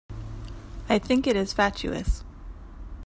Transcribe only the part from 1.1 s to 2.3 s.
it is fatuous.